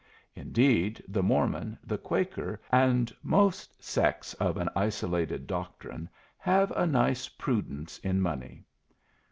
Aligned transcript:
Indeed; 0.35 1.03
the 1.07 1.21
Mormon, 1.21 1.77
the 1.83 1.99
Quaker, 1.99 2.59
and 2.71 3.15
most 3.21 3.83
sects 3.83 4.33
of 4.33 4.57
an 4.57 4.67
isolated 4.75 5.45
doctrine 5.45 6.09
have 6.39 6.71
a 6.71 6.87
nice 6.87 7.29
prudence 7.29 7.99
in 7.99 8.19
money. 8.19 8.63